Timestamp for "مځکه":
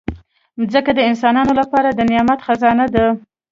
0.59-0.91